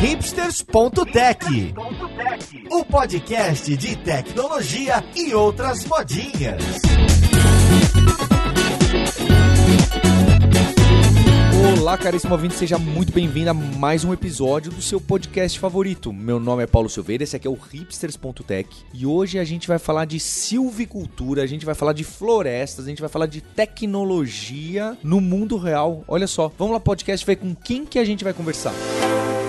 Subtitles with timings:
[0.00, 1.74] hipsters.tech,
[2.70, 6.62] o podcast de tecnologia e outras modinhas.
[11.78, 16.14] Olá, caríssimo ouvinte, seja muito bem-vindo a mais um episódio do seu podcast favorito.
[16.14, 19.78] Meu nome é Paulo Silveira, esse aqui é o hipsters.tech e hoje a gente vai
[19.78, 24.96] falar de silvicultura, a gente vai falar de florestas, a gente vai falar de tecnologia
[25.02, 26.04] no mundo real.
[26.08, 28.72] Olha só, vamos lá podcast ver com quem que a gente vai conversar.
[28.72, 29.39] Música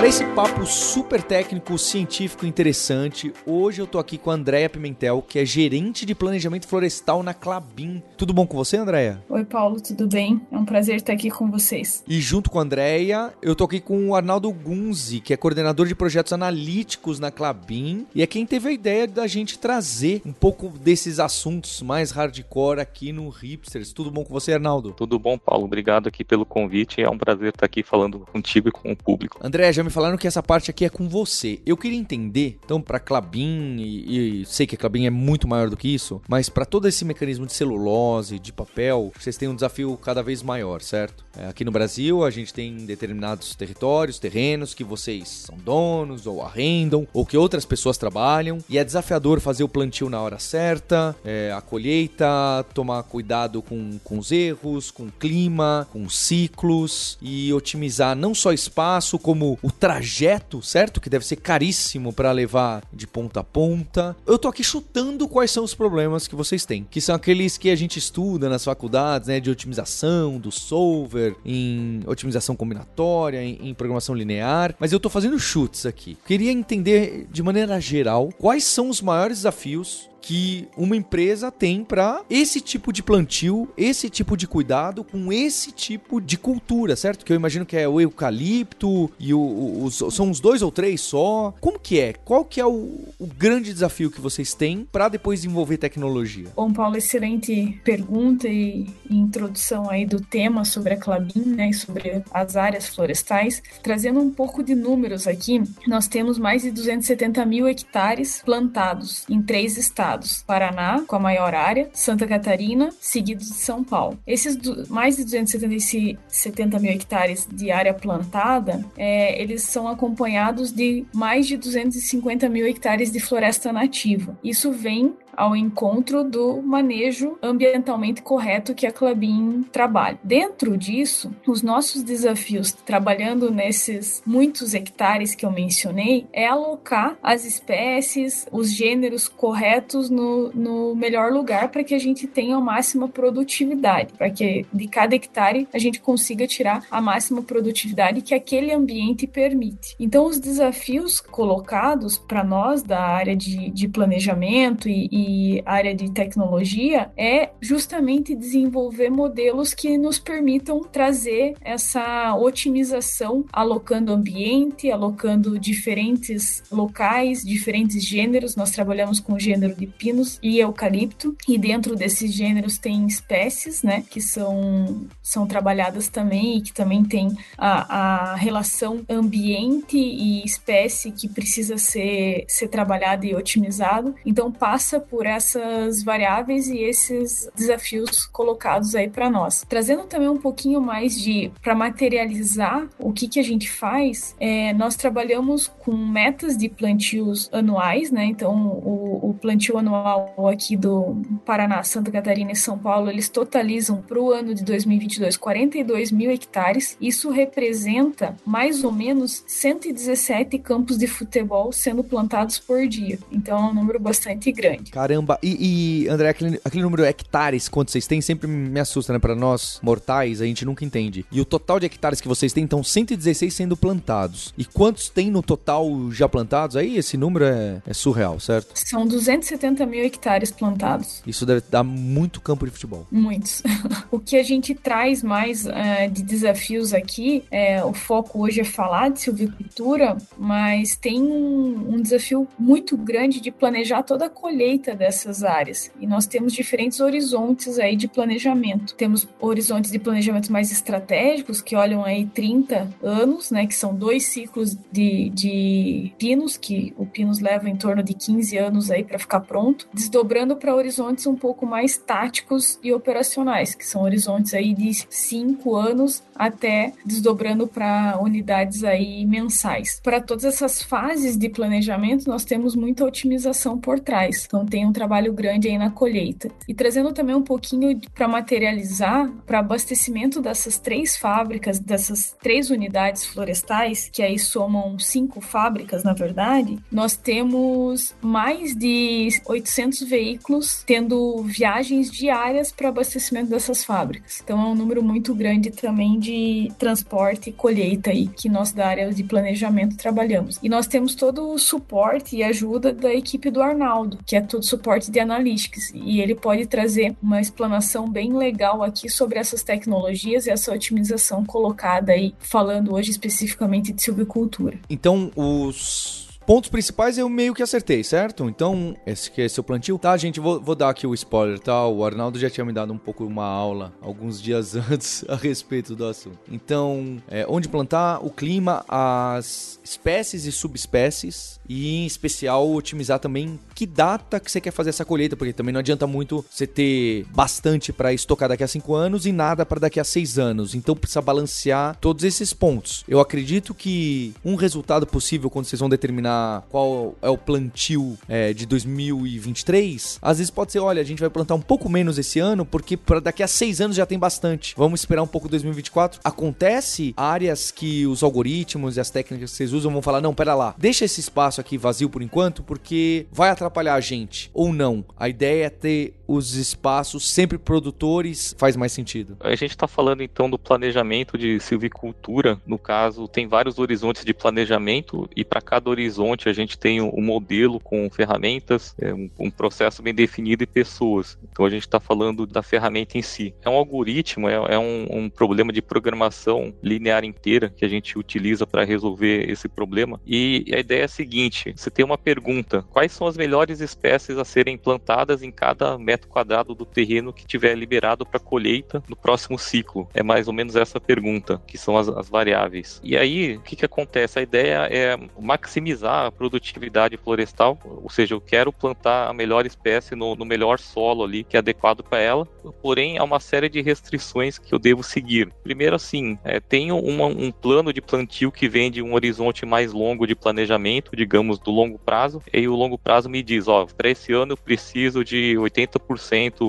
[0.00, 5.20] Para esse papo super técnico, científico interessante, hoje eu tô aqui com a Andréia Pimentel,
[5.20, 8.02] que é gerente de planejamento florestal na Clabin.
[8.16, 9.22] Tudo bom com você, Andréia?
[9.28, 10.40] Oi, Paulo, tudo bem?
[10.50, 12.02] É um prazer estar aqui com vocês.
[12.08, 15.86] E junto com a Andréia, eu tô aqui com o Arnaldo Gunzi, que é coordenador
[15.86, 20.32] de projetos analíticos na Clabin, e é quem teve a ideia da gente trazer um
[20.32, 23.92] pouco desses assuntos mais hardcore aqui no Hipsters.
[23.92, 24.94] Tudo bom com você, Arnaldo?
[24.96, 25.66] Tudo bom, Paulo.
[25.66, 27.02] Obrigado aqui pelo convite.
[27.02, 29.38] É um prazer estar aqui falando contigo e com o público.
[29.42, 31.60] André, já me me falaram que essa parte aqui é com você.
[31.66, 35.68] Eu queria entender, então, para Clabin, e, e, sei que a Clabin é muito maior
[35.68, 39.54] do que isso, mas para todo esse mecanismo de celulose, de papel, vocês têm um
[39.54, 41.24] desafio cada vez maior, certo?
[41.36, 46.40] É, aqui no Brasil, a gente tem determinados territórios, terrenos que vocês são donos ou
[46.40, 51.16] arrendam, ou que outras pessoas trabalham, e é desafiador fazer o plantio na hora certa,
[51.24, 57.18] é, a colheita, tomar cuidado com, com os erros, com o clima, com os ciclos,
[57.20, 61.00] e otimizar não só espaço, como o trajeto, certo?
[61.00, 64.14] Que deve ser caríssimo para levar de ponta a ponta.
[64.26, 67.70] Eu tô aqui chutando quais são os problemas que vocês têm, que são aqueles que
[67.70, 73.74] a gente estuda nas faculdades, né, de otimização, do solver, em otimização combinatória, em, em
[73.74, 76.18] programação linear, mas eu tô fazendo chutes aqui.
[76.26, 82.22] Queria entender de maneira geral quais são os maiores desafios que uma empresa tem para
[82.28, 87.24] esse tipo de plantio, esse tipo de cuidado com esse tipo de cultura, certo?
[87.24, 91.00] Que eu imagino que é o eucalipto e o, os, são os dois ou três
[91.00, 91.54] só.
[91.60, 92.12] Como que é?
[92.12, 96.48] Qual que é o, o grande desafio que vocês têm para depois desenvolver tecnologia?
[96.54, 102.22] Bom, Paulo, excelente pergunta e introdução aí do tema sobre a Clabin, né, e sobre
[102.30, 103.62] as áreas florestais.
[103.82, 109.40] Trazendo um pouco de números aqui, nós temos mais de 270 mil hectares plantados em
[109.42, 114.18] três estados estados: Paraná, com a maior área, Santa Catarina, seguido de São Paulo.
[114.26, 114.56] Esses
[114.88, 121.56] mais de 270 mil hectares de área plantada, é, eles são acompanhados de mais de
[121.56, 124.36] 250 mil hectares de floresta nativa.
[124.42, 130.18] Isso vem ao encontro do manejo ambientalmente correto que a Clabin trabalha.
[130.22, 137.46] Dentro disso, os nossos desafios trabalhando nesses muitos hectares que eu mencionei é alocar as
[137.46, 143.08] espécies, os gêneros corretos no, no melhor lugar para que a gente tenha a máxima
[143.08, 148.74] produtividade, para que de cada hectare a gente consiga tirar a máxima produtividade que aquele
[148.74, 149.96] ambiente permite.
[149.98, 155.29] Então, os desafios colocados para nós da área de, de planejamento e, e
[155.64, 164.90] área de tecnologia é justamente desenvolver modelos que nos permitam trazer essa otimização, alocando ambiente,
[164.90, 168.56] alocando diferentes locais, diferentes gêneros.
[168.56, 174.02] Nós trabalhamos com gênero de pinos e eucalipto, e dentro desses gêneros tem espécies, né,
[174.08, 181.10] que são, são trabalhadas também e que também tem a, a relação ambiente e espécie
[181.12, 184.14] que precisa ser, ser trabalhada e otimizado.
[184.24, 189.64] Então passa por essas variáveis e esses desafios colocados aí para nós.
[189.68, 194.72] Trazendo também um pouquinho mais de para materializar o que, que a gente faz, é,
[194.74, 198.24] nós trabalhamos com metas de plantios anuais, né?
[198.24, 204.00] Então o, o plantio anual aqui do Paraná, Santa Catarina e São Paulo, eles totalizam
[204.00, 206.96] para o ano de 2022 42 mil hectares.
[207.00, 213.18] Isso representa mais ou menos 117 campos de futebol sendo plantados por dia.
[213.32, 214.90] Então é um número bastante grande.
[215.00, 219.14] Caramba, e, e André, aquele, aquele número de hectares quanto vocês têm sempre me assusta,
[219.14, 219.18] né?
[219.18, 221.24] Para nós mortais, a gente nunca entende.
[221.32, 224.52] E o total de hectares que vocês têm, então 116 sendo plantados.
[224.58, 226.76] E quantos tem no total já plantados?
[226.76, 228.72] Aí esse número é, é surreal, certo?
[228.74, 231.22] São 270 mil hectares plantados.
[231.26, 233.06] Isso deve dar muito campo de futebol.
[233.10, 233.62] Muitos.
[234.12, 238.64] o que a gente traz mais uh, de desafios aqui, é, o foco hoje é
[238.64, 244.89] falar de silvicultura, mas tem um, um desafio muito grande de planejar toda a colheita
[244.94, 245.90] dessas áreas.
[246.00, 248.94] E nós temos diferentes horizontes aí de planejamento.
[248.94, 254.26] Temos horizontes de planejamento mais estratégicos, que olham aí 30 anos, né, que são dois
[254.26, 259.18] ciclos de, de pinos, que o pinos leva em torno de 15 anos aí para
[259.18, 264.74] ficar pronto, desdobrando para horizontes um pouco mais táticos e operacionais, que são horizontes aí
[264.74, 270.00] de 5 anos até desdobrando para unidades aí mensais.
[270.02, 274.44] Para todas essas fases de planejamento, nós temos muita otimização por trás.
[274.46, 276.50] Então tem um trabalho grande aí na colheita.
[276.68, 283.24] E trazendo também um pouquinho para materializar, para abastecimento dessas três fábricas, dessas três unidades
[283.24, 291.42] florestais, que aí somam cinco fábricas, na verdade, nós temos mais de 800 veículos tendo
[291.44, 294.40] viagens diárias para abastecimento dessas fábricas.
[294.42, 298.86] Então é um número muito grande também de transporte e colheita aí que nós da
[298.86, 300.58] área de planejamento trabalhamos.
[300.62, 304.64] E nós temos todo o suporte e ajuda da equipe do Arnaldo, que é todo
[304.70, 310.46] suporte de analytics, e ele pode trazer uma explanação bem legal aqui sobre essas tecnologias
[310.46, 314.78] e essa otimização colocada aí, falando hoje especificamente de silvicultura.
[314.88, 318.48] Então, os pontos principais eu meio que acertei, certo?
[318.48, 319.96] Então, esse que é seu plantio.
[319.96, 321.86] Tá, gente, vou, vou dar aqui o spoiler, tá?
[321.86, 325.94] O Arnaldo já tinha me dado um pouco uma aula alguns dias antes a respeito
[325.94, 326.40] do assunto.
[326.50, 333.56] Então, é, onde plantar, o clima, as espécies e subespécies e em especial otimizar também
[333.72, 337.26] que data que você quer fazer essa colheita, porque também não adianta muito você ter
[337.32, 340.74] bastante para estocar daqui a 5 anos e nada para daqui a 6 anos.
[340.74, 343.04] Então precisa balancear todos esses pontos.
[343.06, 348.52] Eu acredito que um resultado possível quando vocês vão determinar qual é o plantio é,
[348.52, 352.38] de 2023, às vezes pode ser, olha, a gente vai plantar um pouco menos esse
[352.38, 354.74] ano, porque para daqui a 6 anos já tem bastante.
[354.76, 356.20] Vamos esperar um pouco 2024.
[356.22, 360.54] Acontece áreas que os algoritmos e as técnicas que vocês usam vão falar, não, pera
[360.54, 364.50] lá, deixa esse espaço aqui vazio por enquanto, porque vai atrapalhar a gente.
[364.54, 365.04] Ou não.
[365.16, 369.36] A ideia é ter os espaços sempre produtores, faz mais sentido.
[369.40, 372.60] A gente está falando então do planejamento de silvicultura.
[372.66, 377.20] No caso, tem vários horizontes de planejamento e para cada horizonte a gente tem um
[377.20, 381.36] modelo com ferramentas, é um, processo bem definido e pessoas.
[381.50, 383.52] Então a gente está falando da ferramenta em si.
[383.62, 388.18] É um algoritmo, é, é um, um problema de programação linear inteira que a gente
[388.18, 390.20] utiliza para resolver esse problema.
[390.24, 394.36] E a ideia é a seguinte você tem uma pergunta, quais são as melhores espécies
[394.36, 399.16] a serem plantadas em cada metro quadrado do terreno que tiver liberado para colheita no
[399.16, 400.08] próximo ciclo?
[400.12, 403.00] É mais ou menos essa pergunta, que são as, as variáveis.
[403.02, 404.38] E aí, o que, que acontece?
[404.38, 410.14] A ideia é maximizar a produtividade florestal, ou seja, eu quero plantar a melhor espécie
[410.14, 412.46] no, no melhor solo ali, que é adequado para ela,
[412.82, 415.52] porém há uma série de restrições que eu devo seguir.
[415.62, 419.92] Primeiro, assim, é, tenho uma, um plano de plantio que vem de um horizonte mais
[419.92, 424.10] longo de planejamento, digamos do longo prazo, e o longo prazo me diz, ó, para
[424.10, 426.09] esse ano eu preciso de 80%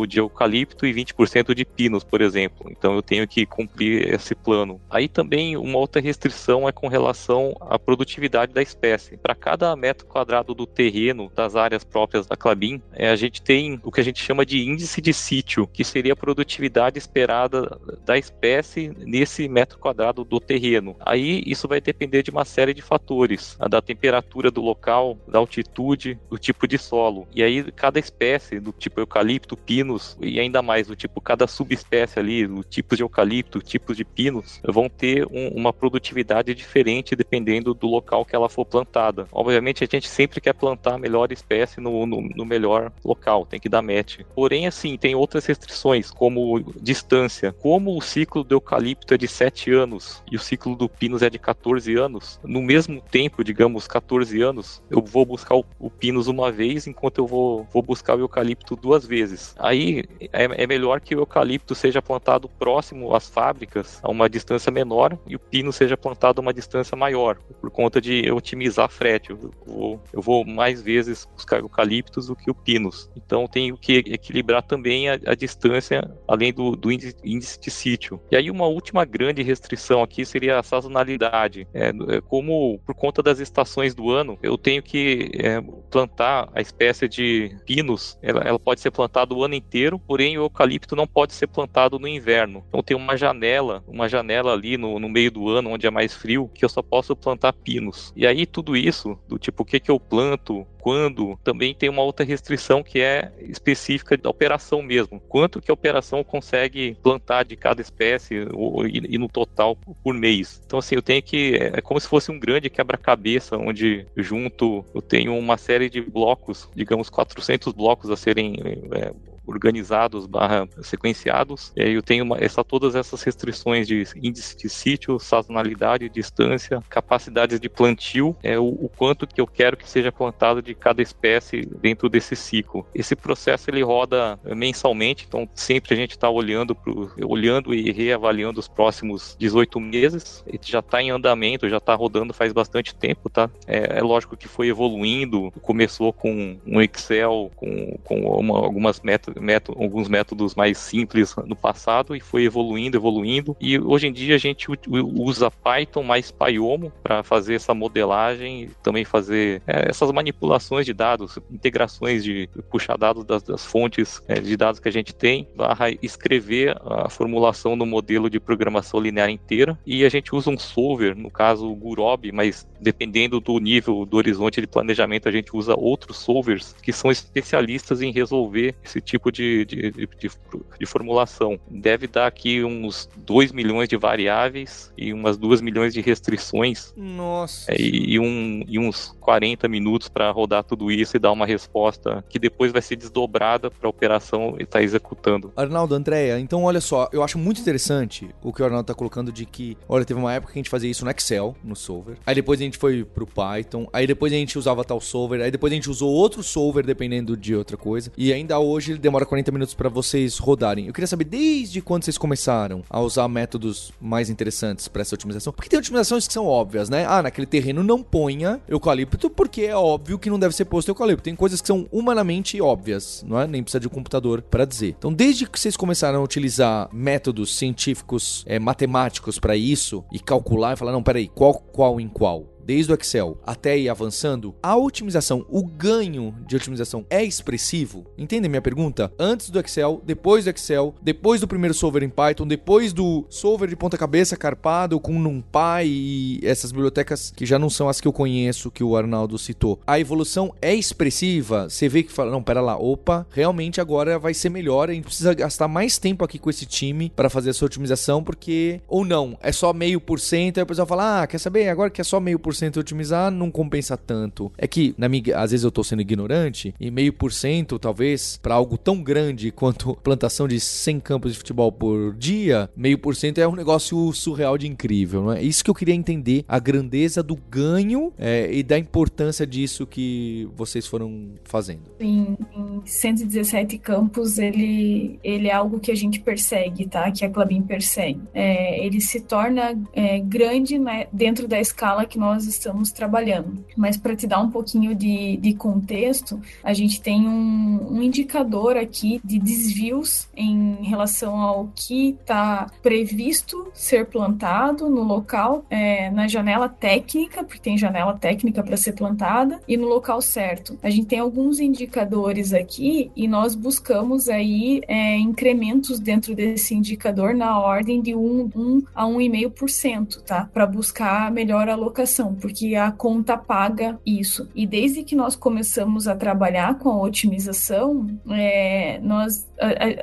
[0.08, 2.70] de eucalipto e 20% de pinos, por exemplo.
[2.70, 4.80] Então eu tenho que cumprir esse plano.
[4.90, 9.18] Aí também uma outra restrição é com relação à produtividade da espécie.
[9.18, 13.80] Para cada metro quadrado do terreno das áreas próprias da Clabin, é, a gente tem
[13.84, 18.18] o que a gente chama de índice de sítio, que seria a produtividade esperada da
[18.18, 20.96] espécie nesse metro quadrado do terreno.
[21.00, 26.20] Aí isso vai depender de uma série de fatores, da temperatura do local, da altitude,
[26.30, 27.28] do tipo de solo.
[27.34, 32.20] E aí cada espécie, do tipo eucalipto, pinos e ainda mais do tipo cada subespécie
[32.20, 37.74] ali, do tipo de eucalipto, tipos de pinos, vão ter um, uma produtividade diferente dependendo
[37.74, 39.28] do local que ela for plantada.
[39.32, 43.60] Obviamente a gente sempre quer plantar a melhor espécie no, no, no melhor local, tem
[43.60, 44.20] que dar match.
[44.36, 47.54] Porém, assim, tem outras restrições, como distância.
[47.54, 51.30] Como o ciclo do eucalipto é de 7 anos e o ciclo do pinos é
[51.30, 56.28] de 14 anos, no mesmo tempo, digamos, 14 anos, eu vou buscar o, o pinus
[56.28, 59.21] uma vez, enquanto eu vou, vou buscar o eucalipto duas vezes.
[59.58, 64.72] Aí é, é melhor que o eucalipto seja plantado próximo às fábricas, a uma distância
[64.72, 69.32] menor, e o pino seja plantado a uma distância maior, por conta de otimizar frete.
[69.32, 73.10] Eu vou, eu vou mais vezes buscar eucaliptos do que o pinus.
[73.16, 78.22] Então tenho que equilibrar também a, a distância, além do, do índice, índice, de sítio.
[78.32, 81.68] E aí uma última grande restrição aqui seria a sazonalidade.
[81.74, 86.62] É, é como por conta das estações do ano, eu tenho que é, plantar a
[86.62, 91.08] espécie de pinos, ela, ela, pode ser plantado o ano inteiro, porém o eucalipto não
[91.08, 92.64] pode ser plantado no inverno.
[92.68, 96.14] Então tem uma janela, uma janela ali no, no meio do ano, onde é mais
[96.14, 98.14] frio, que eu só posso plantar pinos.
[98.16, 102.02] E aí tudo isso, do tipo, o que, que eu planto, quando, também tem uma
[102.02, 105.20] outra restrição que é específica da operação mesmo.
[105.30, 110.14] Quanto que a operação consegue plantar de cada espécie ou, e, e, no total por
[110.14, 110.62] mês.
[110.66, 111.56] Então, assim, eu tenho que.
[111.56, 116.02] É, é como se fosse um grande quebra-cabeça, onde junto eu tenho uma série de
[116.02, 118.56] blocos, digamos 400 blocos a serem
[118.94, 119.14] é,
[119.52, 121.72] organizados barra sequenciados.
[121.76, 126.82] E aí eu tenho uma, essa, todas essas restrições de índice de sítio, sazonalidade, distância,
[126.90, 131.02] capacidades de plantio, é, o, o, quanto que eu quero que seja plantado de cada
[131.02, 132.86] espécie dentro desse ciclo.
[132.94, 138.60] Esse processo ele roda mensalmente, então sempre a gente está olhando, pro, olhando e reavaliando
[138.60, 140.44] os próximos 18 meses.
[140.48, 143.50] Ele já está em andamento, já está rodando faz bastante tempo, tá?
[143.68, 149.34] É, é, lógico que foi evoluindo, começou com um Excel, com, com uma, algumas metas
[149.42, 153.56] método, alguns métodos mais simples no passado e foi evoluindo, evoluindo.
[153.60, 159.04] E hoje em dia a gente usa Python mais Pyomo para fazer essa modelagem, também
[159.04, 164.56] fazer é, essas manipulações de dados, integrações de puxar dados das, das fontes é, de
[164.56, 169.78] dados que a gente tem, barra escrever a formulação do modelo de programação linear inteira.
[169.86, 174.18] E a gente usa um solver, no caso o Gurobi, mas dependendo do nível do
[174.18, 179.21] horizonte de planejamento, a gente usa outros solvers que são especialistas em resolver esse tipo
[179.30, 180.32] de, de, de,
[180.80, 181.60] de, formulação.
[181.70, 186.94] Deve dar aqui uns 2 milhões de variáveis e umas 2 milhões de restrições.
[186.96, 187.72] Nossa.
[187.72, 192.24] É, e, um, e uns 40 minutos para rodar tudo isso e dar uma resposta
[192.30, 195.52] que depois vai ser desdobrada para a operação e estar tá executando.
[195.56, 199.32] Arnaldo, Andréia, então olha só, eu acho muito interessante o que o Arnaldo está colocando
[199.32, 202.18] de que, olha, teve uma época que a gente fazia isso no Excel, no solver.
[202.26, 205.52] Aí depois a gente foi pro Python, aí depois a gente usava tal solver, aí
[205.52, 208.12] depois a gente usou outro solver dependendo de outra coisa.
[208.18, 210.88] E ainda hoje ele demora demora 40 minutos para vocês rodarem.
[210.88, 215.52] Eu queria saber desde quando vocês começaram a usar métodos mais interessantes para essa otimização.
[215.52, 217.06] Porque tem otimizações que são óbvias, né?
[217.06, 221.24] Ah, naquele terreno não ponha eucalipto porque é óbvio que não deve ser posto eucalipto.
[221.24, 223.46] Tem coisas que são humanamente óbvias, não é?
[223.46, 224.96] Nem precisa de um computador para dizer.
[224.98, 230.74] Então, desde que vocês começaram a utilizar métodos científicos, é, matemáticos para isso e calcular
[230.74, 232.51] e falar, não, peraí, qual, qual em qual?
[232.66, 238.06] Desde o Excel até ir avançando, a otimização, o ganho de otimização é expressivo?
[238.18, 239.12] Entendem minha pergunta?
[239.20, 243.70] Antes do Excel, depois do Excel, depois do primeiro solver em Python, depois do solver
[243.70, 248.08] de ponta cabeça carpado com NumPy e essas bibliotecas que já não são as que
[248.08, 249.80] eu conheço que o Arnaldo citou.
[249.86, 251.70] A evolução é expressiva.
[251.70, 255.06] Você vê que fala, não, pera lá, opa, realmente agora vai ser melhor, a gente
[255.06, 259.38] precisa gastar mais tempo aqui com esse time para fazer essa otimização porque ou não,
[259.42, 261.70] é só meio por cento, aí o pessoal fala: "Ah, quer saber?
[261.70, 264.52] Agora que é só meio por 100% otimizar não compensa tanto.
[264.58, 268.40] É que, na minha, às vezes eu tô sendo ignorante, e meio por cento, talvez,
[268.42, 273.16] para algo tão grande quanto plantação de 100 campos de futebol por dia, meio por
[273.16, 275.42] cento é um negócio surreal de incrível, não é?
[275.42, 280.50] Isso que eu queria entender, a grandeza do ganho é, e da importância disso que
[280.56, 281.82] vocês foram fazendo.
[282.00, 287.12] Em, em 117 campos, ele, ele é algo que a gente persegue, tá?
[287.12, 288.22] Que a Clabin persegue.
[288.34, 293.64] É, ele se torna é, grande né, dentro da escala que nós estamos trabalhando.
[293.76, 298.78] Mas para te dar um pouquinho de, de contexto, a gente tem um, um indicador
[298.78, 306.28] aqui de desvios em relação ao que está previsto ser plantado no local, é, na
[306.28, 310.78] janela técnica, porque tem janela técnica para ser plantada, e no local certo.
[310.82, 317.34] A gente tem alguns indicadores aqui e nós buscamos aí é, incrementos dentro desse indicador
[317.34, 320.50] na ordem de 1, 1 a 1,5%, tá?
[320.54, 324.50] Para buscar melhor alocação porque a conta paga isso.
[324.56, 329.48] E desde que nós começamos a trabalhar com a otimização, é, nós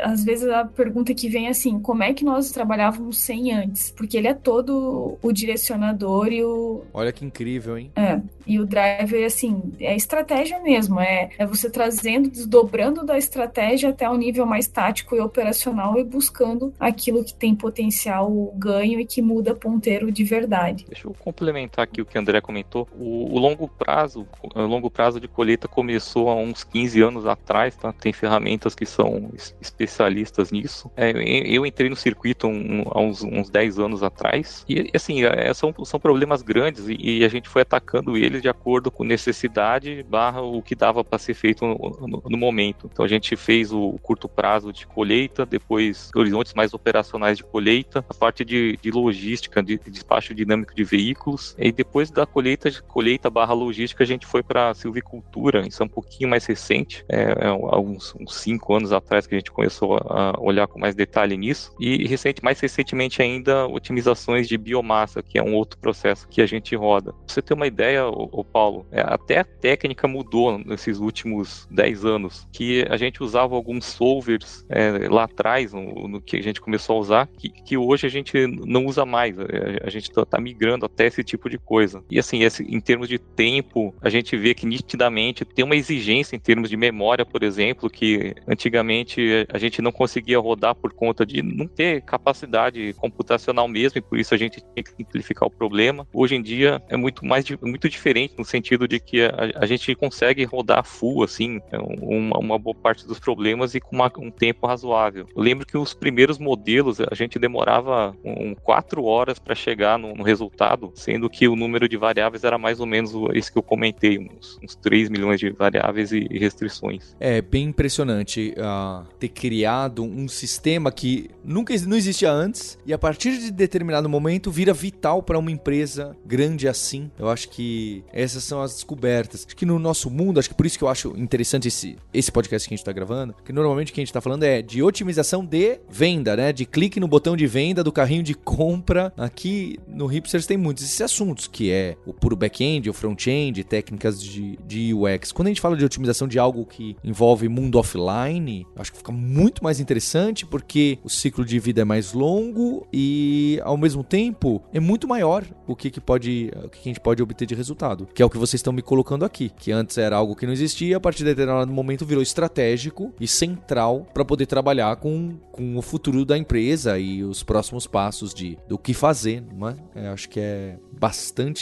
[0.02, 3.90] às vezes a pergunta que vem é assim, como é que nós trabalhávamos sem antes?
[3.90, 6.84] Porque ele é todo o direcionador e o.
[6.94, 7.90] Olha que incrível, hein?
[7.96, 8.20] É.
[8.46, 11.00] E o driver, assim, é estratégia mesmo.
[11.00, 16.04] É, é você trazendo, desdobrando da estratégia até o nível mais tático e operacional e
[16.04, 20.86] buscando aquilo que tem potencial ganho e que muda ponteiro de verdade.
[20.88, 22.88] Deixa eu complementar aqui o que o André comentou.
[22.92, 27.76] O, o longo prazo, o longo prazo de colheita começou há uns 15 anos atrás,
[27.76, 27.92] tá?
[27.92, 30.90] Tem ferramentas que são especialistas nisso.
[30.96, 35.52] É, eu entrei no circuito um, há uns, uns 10 anos atrás, e assim, é,
[35.54, 40.02] são, são problemas grandes e, e, a gente foi atacando eles de acordo com necessidade
[40.08, 42.88] barra o que dava para ser feito no, no, no, momento.
[42.92, 48.04] Então a gente fez o curto prazo de colheita, depois horizontes mais operacionais de colheita,
[48.08, 52.70] a parte de, de logística, de, de despacho dinâmico de veículos, e depois da colheita,
[52.82, 57.46] colheita barra logística, a gente foi para silvicultura, isso é um pouquinho mais recente, é,
[57.46, 61.36] é uns, uns cinco anos atrás que a gente começou a olhar com mais detalhe
[61.36, 66.40] nisso, e recente, mais recentemente ainda, otimizações de biomassa, que é um outro processo que
[66.40, 67.12] a gente roda.
[67.12, 72.04] Pra você ter uma ideia, o Paulo, é, até a técnica mudou nesses últimos 10
[72.04, 76.60] anos, que a gente usava alguns solvers é, lá atrás, no, no, que a gente
[76.60, 79.44] começou a usar, que, que hoje a gente não usa mais, a,
[79.84, 81.97] a gente está tá migrando até esse tipo de coisa.
[82.10, 86.36] E assim, esse, em termos de tempo, a gente vê que nitidamente tem uma exigência
[86.36, 91.24] em termos de memória, por exemplo, que antigamente a gente não conseguia rodar por conta
[91.24, 95.50] de não ter capacidade computacional mesmo, e por isso a gente tinha que simplificar o
[95.50, 96.06] problema.
[96.12, 99.94] Hoje em dia é muito mais muito diferente no sentido de que a, a gente
[99.94, 104.66] consegue rodar full assim uma, uma, boa parte dos problemas e com uma, um tempo
[104.66, 105.26] razoável.
[105.34, 110.14] Eu lembro que os primeiros modelos a gente demorava um, quatro horas para chegar no,
[110.14, 113.62] no, resultado, sendo que o número de variáveis era mais ou menos esse que eu
[113.62, 117.16] comentei, uns, uns 3 milhões de variáveis e, e restrições.
[117.18, 122.98] É bem impressionante uh, ter criado um sistema que nunca não existia antes e a
[122.98, 127.10] partir de determinado momento vira vital para uma empresa grande assim.
[127.18, 129.44] Eu acho que essas são as descobertas.
[129.46, 132.30] Acho que no nosso mundo, acho que por isso que eu acho interessante esse, esse
[132.30, 134.62] podcast que a gente está gravando, que normalmente o que a gente está falando é
[134.62, 136.52] de otimização de venda, né?
[136.52, 139.12] De clique no botão de venda do carrinho de compra.
[139.16, 144.22] Aqui no Hipsters tem muitos esses assuntos, que é o puro back-end, o front-end, técnicas
[144.22, 145.32] de, de UX.
[145.32, 149.12] Quando a gente fala de otimização de algo que envolve mundo offline, acho que fica
[149.12, 154.62] muito mais interessante porque o ciclo de vida é mais longo e ao mesmo tempo
[154.72, 158.06] é muito maior o que, que pode o que a gente pode obter de resultado,
[158.14, 160.52] que é o que vocês estão me colocando aqui, que antes era algo que não
[160.52, 165.76] existia, a partir de determinado momento virou estratégico e central para poder trabalhar com, com
[165.76, 169.76] o futuro da empresa e os próximos passos de do que fazer, não é?
[169.94, 171.57] é acho que é bastante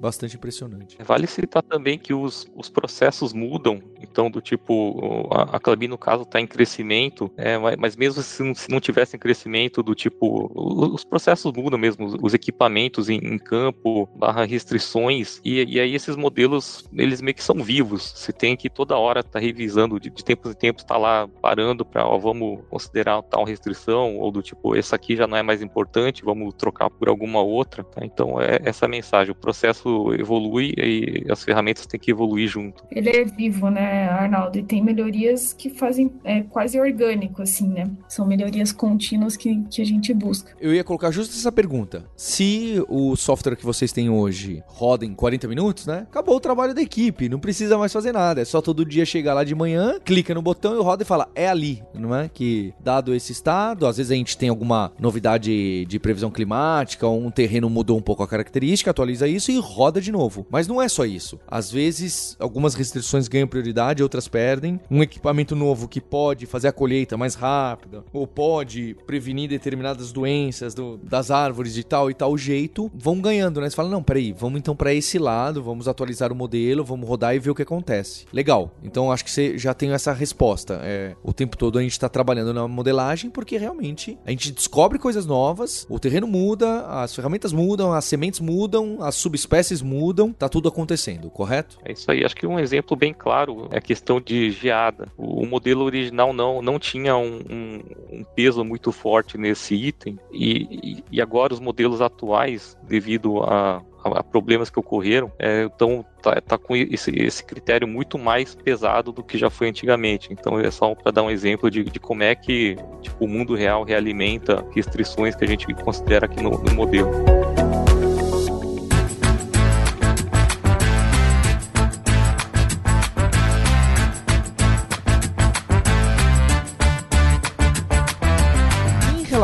[0.00, 0.96] bastante impressionante.
[1.02, 5.98] Vale citar também que os, os processos mudam, então do tipo a, a Clabin no
[5.98, 9.94] caso está em crescimento, é, mas mesmo se não, se não tivesse em crescimento do
[9.94, 15.80] tipo os processos mudam mesmo, os, os equipamentos em, em campo barra restrições e, e
[15.80, 18.12] aí esses modelos, eles meio que são vivos.
[18.16, 21.00] Você tem que toda hora estar tá revisando, de, de tempos em tempos estar tá
[21.00, 25.42] lá parando para, vamos considerar tal restrição, ou do tipo, essa aqui já não é
[25.42, 27.84] mais importante, vamos trocar por alguma outra.
[27.84, 28.04] Tá?
[28.04, 29.32] Então, é essa mensagem.
[29.32, 32.84] O processo evolui e as ferramentas têm que evoluir junto.
[32.90, 34.58] Ele é vivo, né, Arnaldo?
[34.58, 37.90] E tem melhorias que fazem é, quase orgânico, assim, né?
[38.08, 40.52] São melhorias contínuas que, que a gente busca.
[40.60, 42.04] Eu ia colocar justo essa pergunta.
[42.16, 46.06] Se o software que vocês têm hoje roda em 40 minutos, né?
[46.10, 48.40] Acabou o trabalho da equipe, não precisa mais fazer nada.
[48.40, 51.28] É só todo dia chegar lá de manhã, clica no botão e roda e fala,
[51.34, 52.28] é ali, não é?
[52.28, 57.30] Que dado esse estado, às vezes a gente tem alguma novidade de previsão climática, um
[57.30, 60.46] terreno mudou um pouco a característica, atualiza isso e roda de novo.
[60.50, 61.38] Mas não é só isso.
[61.46, 64.80] Às vezes, algumas restrições ganham prioridade, outras perdem.
[64.90, 70.74] Um equipamento novo que pode fazer a colheita mais rápida, ou pode prevenir determinadas doenças
[70.74, 73.68] do, das árvores de tal e tal jeito, vão ganhando, né?
[73.68, 77.34] Você fala, não, peraí, vamos então para esse lado, vamos atualizar o modelo, vamos rodar
[77.34, 78.26] e ver o que acontece.
[78.32, 78.70] Legal.
[78.82, 80.80] Então acho que você já tem essa resposta.
[80.82, 84.98] É, o tempo todo a gente está trabalhando na modelagem porque realmente a gente descobre
[84.98, 90.48] coisas novas, o terreno muda, as ferramentas mudam, as sementes mudam, as subespécies mudam, tá
[90.48, 91.78] tudo acontecendo, correto?
[91.84, 92.24] É isso aí.
[92.24, 95.08] Acho que um exemplo bem claro a questão de geada.
[95.16, 101.02] O modelo original não, não tinha um, um, um peso muito forte nesse item e,
[101.10, 103.82] e agora os modelos atuais, devido a
[104.14, 109.12] a, problemas que ocorreram, é, então tá, tá com esse, esse, critério muito mais pesado
[109.12, 110.28] do que já foi antigamente.
[110.32, 113.54] Então é só para dar um exemplo de, de, como é que tipo, o mundo
[113.54, 117.10] real realimenta restrições que a gente considera aqui no, no modelo.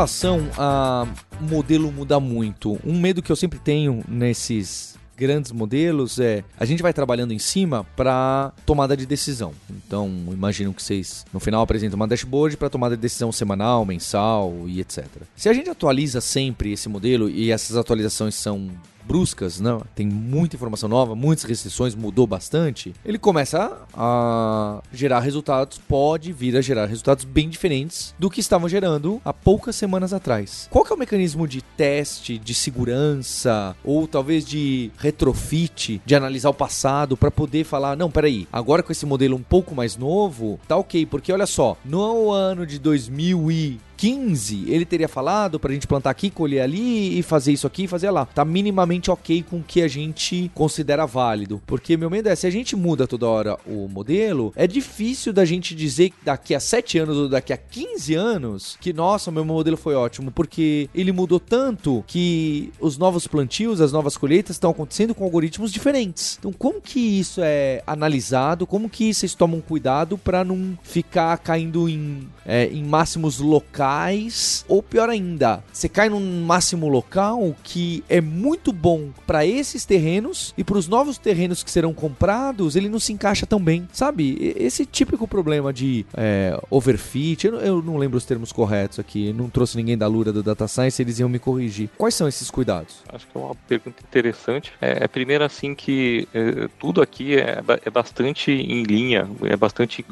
[0.03, 1.07] Relação a
[1.39, 6.83] modelo mudar muito, um medo que eu sempre tenho nesses grandes modelos é a gente
[6.83, 9.53] vai trabalhando em cima para tomada de decisão.
[9.69, 14.53] Então, imagino que vocês no final apresentam uma dashboard para tomada de decisão semanal, mensal
[14.67, 15.05] e etc.
[15.37, 18.69] Se a gente atualiza sempre esse modelo e essas atualizações são
[19.05, 25.77] bruscas, não, tem muita informação nova, muitas restrições, mudou bastante, ele começa a gerar resultados,
[25.77, 30.67] pode vir a gerar resultados bem diferentes do que estavam gerando há poucas semanas atrás.
[30.69, 36.49] Qual que é o mecanismo de teste, de segurança ou talvez de retrofit, de analisar
[36.49, 40.59] o passado para poder falar, não, peraí, agora com esse modelo um pouco mais novo,
[40.67, 45.71] tá ok, porque olha só, no ano de 2000 e 15, ele teria falado pra
[45.71, 48.25] gente plantar aqui, colher ali e fazer isso aqui e fazer lá.
[48.25, 51.61] Tá minimamente ok com o que a gente considera válido.
[51.65, 55.45] Porque meu medo é, se a gente muda toda hora o modelo, é difícil da
[55.45, 59.77] gente dizer daqui a 7 anos ou daqui a 15 anos que, nossa, meu modelo
[59.77, 65.15] foi ótimo, porque ele mudou tanto que os novos plantios, as novas colheitas estão acontecendo
[65.15, 66.35] com algoritmos diferentes.
[66.39, 68.67] Então, como que isso é analisado?
[68.67, 73.92] Como que vocês tomam cuidado para não ficar caindo em, é, em máximos locais?
[73.93, 79.85] Locais, ou pior ainda, você cai num máximo local que é muito bom para esses
[79.85, 83.87] terrenos e para os novos terrenos que serão comprados, ele não se encaixa tão bem,
[83.91, 84.55] sabe?
[84.57, 89.49] Esse típico problema de é, overfit, eu, eu, não lembro os termos corretos aqui, não
[89.49, 91.89] trouxe ninguém da Lura do Data Science, eles iam me corrigir.
[91.97, 93.03] Quais são esses cuidados?
[93.09, 94.71] Acho que é uma pergunta interessante.
[94.81, 100.05] É, é primeiro assim que é, tudo aqui é, é bastante em linha, é bastante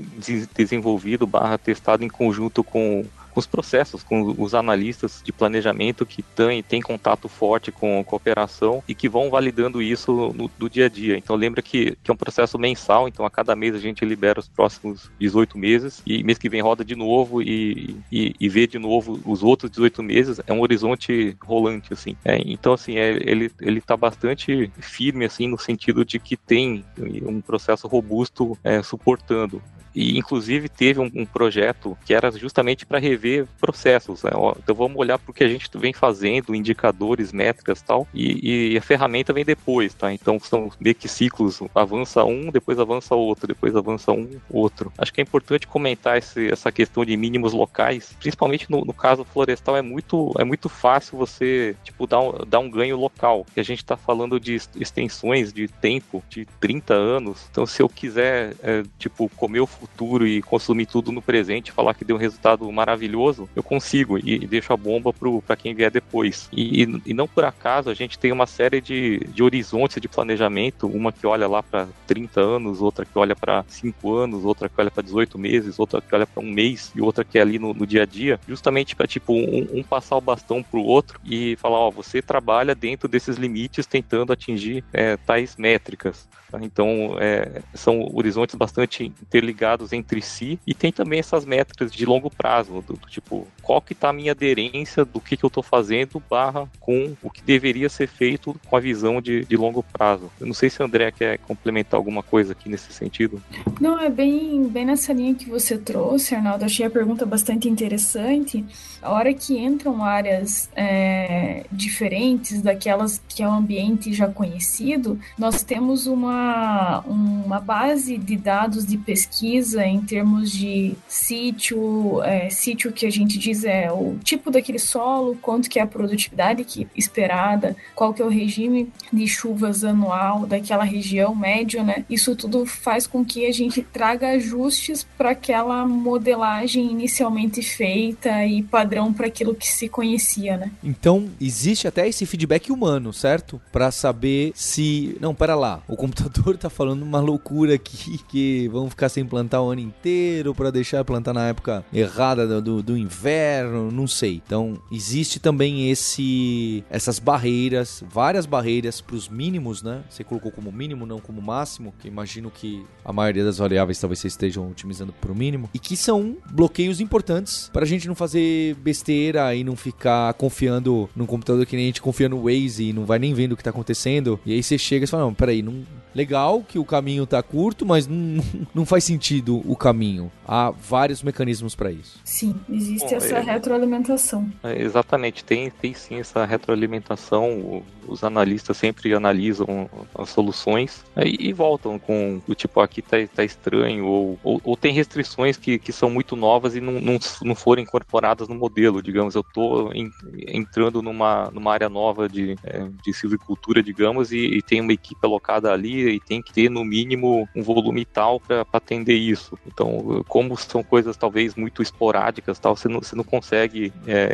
[0.56, 3.06] desenvolvido, barra testado em conjunto com com
[3.40, 8.84] os processos, com os analistas de planejamento que têm, têm contato forte com a cooperação
[8.88, 11.18] e que vão validando isso no, do dia a dia.
[11.18, 14.40] Então lembra que, que é um processo mensal, então a cada mês a gente libera
[14.40, 18.68] os próximos 18 meses e mês que vem roda de novo e, e, e vê
[18.68, 20.42] de novo os outros 18 meses.
[20.46, 22.16] É um horizonte rolante, assim.
[22.24, 26.84] É, então, assim, é, ele, ele tá bastante firme, assim, no sentido de que tem
[27.24, 29.62] um processo robusto é, suportando.
[29.94, 34.24] E inclusive teve um, um projeto que era justamente para rever processos.
[34.24, 34.32] Né?
[34.58, 38.82] Então vamos olhar o que a gente vem fazendo, indicadores, métricas tal, e, e, a
[38.82, 40.14] ferramenta vem depois, tá?
[40.14, 44.92] Então são meio que ciclos, avança um, depois avança outro, depois avança um, outro.
[44.98, 49.24] Acho que é importante comentar esse, essa questão de mínimos locais, principalmente no, no, caso
[49.24, 53.46] florestal é muito, é muito fácil você tipo dar um, dar um ganho local.
[53.54, 57.48] Que a gente está falando de extensões de tempo de 30 anos.
[57.50, 61.96] Então se eu quiser é, tipo comer o futuro e consumir tudo no presente, falar
[61.96, 65.12] que deu um resultado maravilhoso, eu consigo e, e deixo a bomba
[65.46, 66.48] para quem vier depois.
[66.52, 70.08] E, e, e, não por acaso a gente tem uma série de, de horizontes de
[70.08, 74.70] planejamento, uma que olha lá para 30 anos, outra que olha para 5 anos, outra
[74.70, 77.42] que olha para 18 meses, outra que olha para um mês e outra que é
[77.42, 80.80] ali no, no dia a dia, justamente para tipo um, um, passar o bastão para
[80.80, 86.28] o outro e falar, ó, você trabalha dentro desses limites tentando atingir é, tais métricas.
[86.52, 86.60] Tá?
[86.62, 92.30] Então, é, são horizontes bastante interligados entre si e tem também essas métricas de longo
[92.30, 95.64] prazo, do, do tipo, qual que está a minha aderência do que, que eu estou
[95.64, 100.32] fazendo barra com o que deveria ser feito com a visão de, de longo prazo.
[100.40, 103.42] Eu não sei se André quer complementar alguma coisa aqui nesse sentido.
[103.80, 106.66] Não, é bem, bem nessa linha que você trouxe, Arnaldo.
[106.66, 108.64] Achei a pergunta bastante interessante.
[109.02, 115.64] A hora que entram áreas é, diferentes daquelas que é um ambiente já conhecido, nós
[115.64, 123.06] temos uma uma, base de dados de pesquisa em termos de sítio, é, sítio que
[123.06, 127.76] a gente diz é o tipo daquele solo, quanto que é a produtividade que esperada,
[127.96, 132.06] qual que é o regime de chuvas anual daquela região médio, né?
[132.10, 138.64] Isso tudo faz com que a gente traga ajustes para aquela modelagem inicialmente feita e
[138.64, 140.72] padrão para aquilo que se conhecia, né?
[140.84, 143.62] Então, existe até esse feedback humano, certo?
[143.72, 148.68] Para saber se, não, para lá, o computador produtor tá falando uma loucura aqui, que
[148.70, 152.96] vão ficar sem plantar o ano inteiro para deixar plantar na época errada do, do
[152.96, 154.42] inverno, não sei.
[154.46, 160.04] Então, existe também esse essas barreiras, várias barreiras para os mínimos, né?
[160.10, 164.20] Você colocou como mínimo, não como máximo, que imagino que a maioria das variáveis talvez
[164.20, 168.16] vocês estejam otimizando para o mínimo, e que são bloqueios importantes para a gente não
[168.16, 172.90] fazer besteira e não ficar confiando no computador que nem a gente confia no Waze
[172.90, 174.40] e não vai nem vendo o que está acontecendo.
[174.46, 175.84] E aí você chega e fala: Não, peraí, não,
[176.14, 178.44] legal que o caminho tá curto, mas não,
[178.74, 180.32] não faz sentido o caminho.
[180.48, 182.20] Há vários mecanismos para isso.
[182.24, 184.52] Sim, existe Bom, essa é, retroalimentação.
[184.64, 187.84] É, exatamente, tem, tem sim essa retroalimentação.
[188.08, 193.44] Os analistas sempre analisam as soluções aí, e voltam com o tipo, aqui tá, tá
[193.44, 197.56] estranho, ou, ou, ou, tem restrições que, que são muito novas e não, não, não
[197.56, 199.02] foram incorporadas no modelo.
[199.02, 200.12] Digamos, eu tô em,
[200.48, 205.20] entrando numa, numa área nova de, é, de silvicultura, digamos, e, e tem uma equipe
[205.24, 209.58] alocada ali e tem que ter no mínimo um volume tal para atender isso.
[209.66, 214.34] Então, como são coisas talvez muito esporádicas, tal, você não, você não consegue é,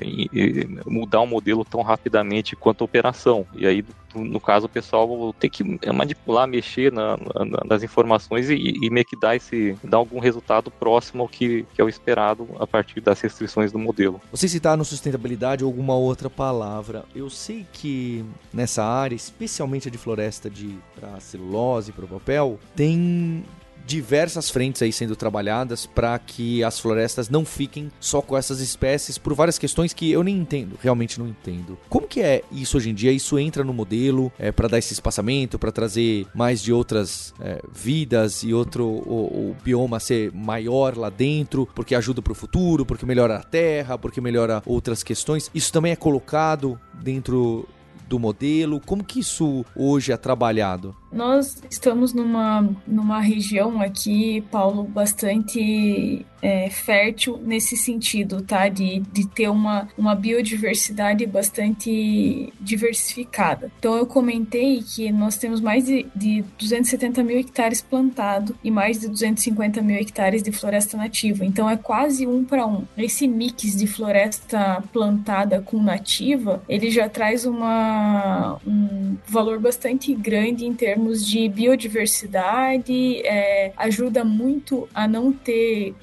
[0.86, 3.46] mudar o um modelo tão rapidamente quanto a operação.
[3.56, 3.84] E aí
[4.16, 9.06] no caso, o pessoal tem que manipular, mexer na, na, nas informações e, e, meio
[9.06, 13.02] que dar, esse, dar algum resultado próximo ao que, que é o esperado a partir
[13.02, 14.22] das restrições do modelo.
[14.32, 17.06] Você citar no sustentabilidade alguma outra palavra.
[17.16, 21.57] Eu sei que nessa área, especialmente a de floresta de para celulose,
[21.96, 23.44] para papel, tem
[23.88, 29.18] diversas frentes aí sendo trabalhadas para que as florestas não fiquem só com essas espécies
[29.18, 31.78] por várias questões que eu nem entendo, realmente não entendo.
[31.88, 33.14] Como que é isso hoje em dia?
[33.14, 37.62] Isso entra no modelo é, para dar esse espaçamento, para trazer mais de outras é,
[37.72, 42.86] vidas e outro o, o, bioma ser maior lá dentro, porque ajuda para o futuro,
[42.86, 45.50] porque melhora a terra, porque melhora outras questões.
[45.56, 47.66] Isso também é colocado dentro
[48.08, 48.82] do modelo?
[48.86, 50.96] Como que isso hoje é trabalhado?
[51.12, 58.68] Nós estamos numa, numa região aqui, Paulo, bastante é, fértil nesse sentido, tá?
[58.68, 63.72] De, de ter uma, uma biodiversidade bastante diversificada.
[63.80, 69.00] Então, eu comentei que nós temos mais de, de 270 mil hectares plantados e mais
[69.00, 71.46] de 250 mil hectares de floresta nativa.
[71.46, 72.86] Então, é quase um para um.
[72.98, 80.66] Esse mix de floresta plantada com nativa, ele já traz uma, um valor bastante grande
[80.66, 85.96] em termos de biodiversidade, é, ajuda muito a não ter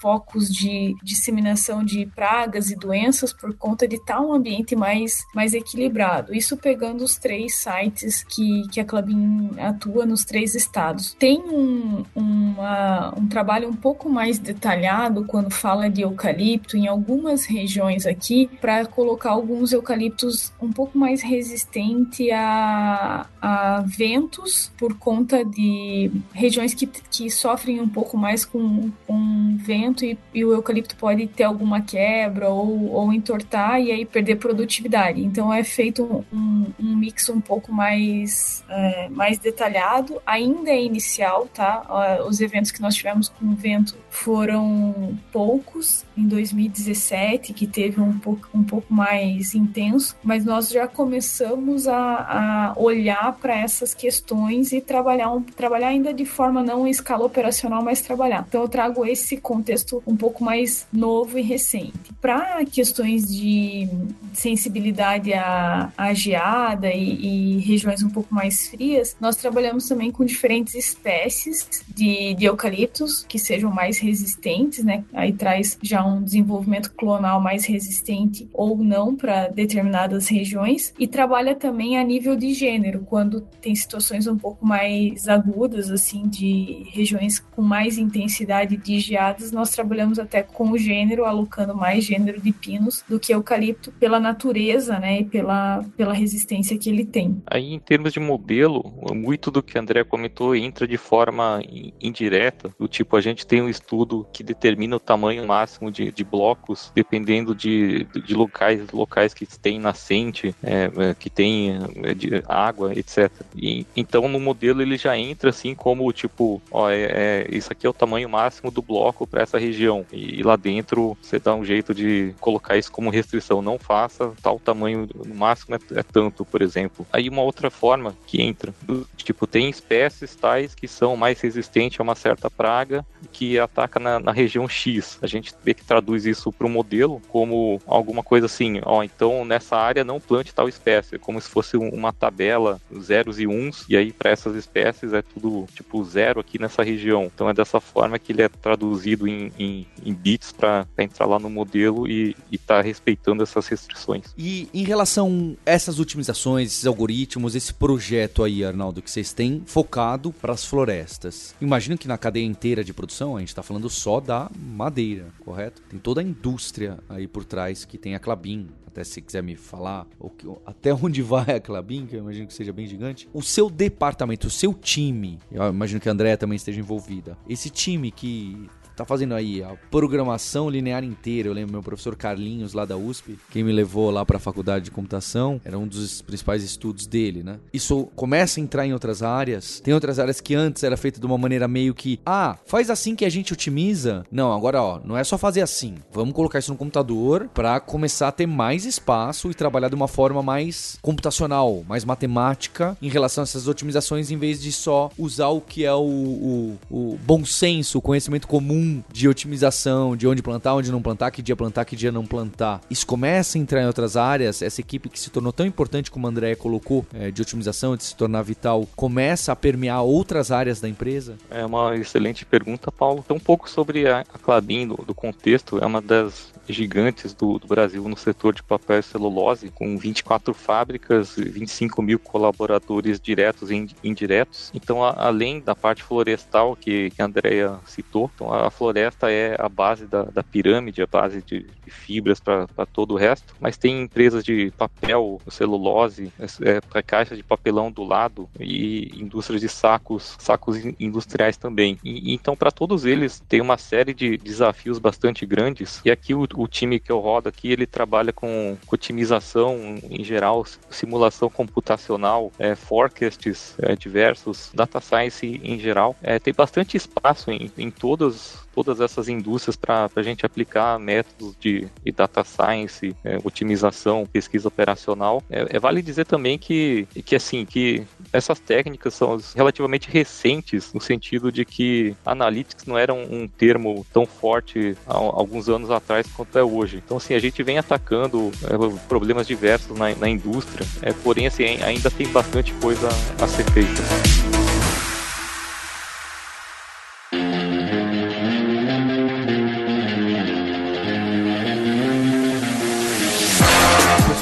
[0.00, 5.54] focos de disseminação de pragas e doenças por conta de estar um ambiente mais, mais
[5.54, 6.34] equilibrado.
[6.34, 11.14] Isso pegando os três sites que, que a Clabin atua nos três estados.
[11.14, 17.44] Tem um, uma, um trabalho um pouco mais detalhado quando fala de eucalipto em algumas
[17.44, 25.44] regiões aqui para colocar alguns eucaliptos um pouco mais resistente a, a ventos por conta
[25.44, 30.96] de regiões que, que sofrem um pouco mais com, com vento e, e o eucalipto
[30.96, 35.22] pode ter alguma quebra ou, ou entortar e aí perder produtividade.
[35.22, 40.20] Então é feito um, um mix um pouco mais, é, mais detalhado.
[40.26, 42.22] Ainda é inicial, tá?
[42.26, 48.48] Os eventos que nós tivemos com vento foram poucos em 2017, que teve um pouco,
[48.54, 54.80] um pouco mais intenso, mas nós já começamos a, a olhar para essas questões e
[54.80, 58.44] trabalhar, um, trabalhar ainda de forma não em escala operacional, mas trabalhar.
[58.48, 61.94] Então eu trago esse contexto um pouco mais novo e recente.
[62.20, 63.88] Para questões de
[64.34, 70.24] sensibilidade à, à geada e, e, regiões um pouco mais frias, nós trabalhamos também com
[70.24, 75.04] diferentes espécies de, de eucaliptos que sejam mais resistentes, né?
[75.14, 81.54] Aí traz já um desenvolvimento clonal mais resistente ou não para determinadas regiões e trabalha
[81.54, 87.38] também a nível de gênero, quando tem situações um pouco mais agudas, assim, de regiões
[87.38, 92.52] com mais intensidade de geadas, nós trabalhamos até com o gênero, alocando mais gênero de
[92.52, 97.42] pinos do que eucalipto, pela natureza, né, e pela, pela resistência que ele tem.
[97.46, 101.60] Aí, em termos de modelo, muito do que a André comentou entra de forma
[102.00, 106.24] indireta, do tipo, a gente tem um estudo que determina o tamanho máximo de, de
[106.24, 112.92] blocos, dependendo de, de locais, locais que tem nascente, é, é que tem é, água,
[112.92, 113.30] etc.
[113.56, 117.86] E, então no modelo ele já entra assim como tipo, ó, é, é isso aqui
[117.86, 120.04] é o tamanho máximo do bloco para essa região.
[120.12, 123.62] E, e, lá dentro você dá um jeito de colocar isso como restrição.
[123.62, 127.06] Não faça tal tamanho, no máximo é, é tanto, por exemplo.
[127.12, 128.74] Aí uma outra forma que entra,
[129.16, 134.18] tipo, tem espécies tais que são mais resistentes a uma certa praga que ataca na,
[134.18, 135.18] na região X.
[135.22, 139.44] A gente vê que traduz isso para o modelo como alguma coisa assim, ó, então
[139.44, 143.96] nessa área não plante tal espécie, como se fosse uma tabela zeros e uns, e
[143.96, 147.30] aí para essas espécies é tudo tipo zero aqui nessa região.
[147.34, 151.38] Então é dessa forma que ele é traduzido em, em, em bits para entrar lá
[151.38, 154.24] no modelo e estar tá respeitando essas restrições.
[154.38, 159.62] E em relação a essas otimizações, esses algoritmos, esse projeto aí, Arnaldo, que vocês têm
[159.66, 163.90] focado para as florestas, imagino que na cadeia inteira de produção a gente está falando
[163.90, 165.82] só da madeira, correto?
[165.82, 169.56] Tem toda a indústria aí por trás que tem a Clabin, até se quiser me
[169.56, 170.06] falar
[170.38, 173.28] que, até onde vai a Clabin, que eu imagino que seja bem gigante.
[173.34, 177.36] O seu departamento, o seu time, eu imagino que a Andrea também esteja envolvida.
[177.48, 178.83] Esse time que Yeah.
[178.96, 181.48] Tá fazendo aí a programação linear inteira.
[181.48, 184.86] Eu lembro meu professor Carlinhos lá da USP, quem me levou lá para a faculdade
[184.86, 187.58] de computação, era um dos principais estudos dele, né?
[187.72, 189.80] Isso começa a entrar em outras áreas.
[189.80, 193.14] Tem outras áreas que antes era feito de uma maneira meio que, ah, faz assim
[193.14, 194.24] que a gente otimiza.
[194.30, 195.96] Não, agora ó, não é só fazer assim.
[196.12, 200.08] Vamos colocar isso no computador para começar a ter mais espaço e trabalhar de uma
[200.08, 205.48] forma mais computacional, mais matemática em relação a essas otimizações, em vez de só usar
[205.48, 210.42] o que é o, o, o bom senso, o conhecimento comum de otimização, de onde
[210.42, 213.82] plantar, onde não plantar, que dia plantar, que dia não plantar, isso começa a entrar
[213.82, 217.30] em outras áreas, essa equipe que se tornou tão importante como a Andrea colocou, é,
[217.30, 221.36] de otimização, de se tornar vital, começa a permear outras áreas da empresa?
[221.50, 223.22] É uma excelente pergunta, Paulo.
[223.24, 227.58] Então, um pouco sobre a, a Clabin, do, do contexto, é uma das gigantes do,
[227.58, 233.70] do, Brasil no setor de papel e celulose, com 24 fábricas, 25 mil colaboradores diretos
[233.70, 234.70] e indiretos.
[234.74, 239.56] Então, a, além da parte florestal que, que a Andrea citou, então a floresta é
[239.58, 243.76] a base da, da pirâmide, a base de, de fibras para todo o resto, mas
[243.76, 249.60] tem empresas de papel, celulose, é, é para caixa de papelão do lado e indústrias
[249.60, 251.98] de sacos, sacos industriais também.
[252.04, 256.00] E, então, para todos eles, tem uma série de desafios bastante grandes.
[256.04, 260.64] E aqui o, o time que eu rodo aqui, ele trabalha com, otimização em geral,
[260.90, 266.16] simulação computacional, é, forecasts é, diversos, data science em geral.
[266.22, 271.54] É, tem bastante espaço em, em todas todas essas indústrias para a gente aplicar métodos
[271.60, 275.42] de, de data science, é, otimização, pesquisa operacional.
[275.48, 281.00] É, é, vale dizer também que, que assim que essas técnicas são relativamente recentes no
[281.00, 286.26] sentido de que analytics não era um, um termo tão forte há alguns anos atrás
[286.34, 287.00] quanto é hoje.
[287.04, 291.64] Então assim a gente vem atacando é, problemas diversos na, na indústria, é, porém assim
[291.64, 293.08] ainda tem bastante coisa
[293.40, 294.63] a ser feita.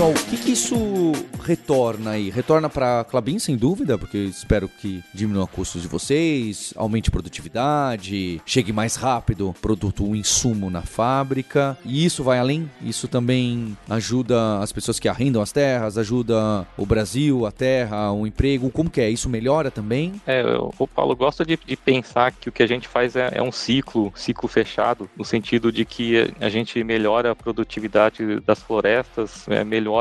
[0.03, 1.13] Pessoal, o que, que isso
[1.45, 2.31] retorna aí?
[2.31, 8.73] Retorna para Clabin, sem dúvida, porque espero que diminua custos de vocês, aumente produtividade, chegue
[8.73, 11.77] mais rápido produto, o insumo na fábrica.
[11.85, 12.71] E isso vai além?
[12.81, 18.27] Isso também ajuda as pessoas que arrendam as terras, ajuda o Brasil, a terra, o
[18.27, 18.71] emprego.
[18.71, 19.09] Como que é?
[19.09, 20.21] Isso melhora também?
[20.27, 20.43] É,
[20.79, 23.53] o Paulo gosta de, de pensar que o que a gente faz é, é um
[23.53, 29.63] ciclo, ciclo fechado, no sentido de que a gente melhora a produtividade das florestas, é,
[29.63, 29.92] melhora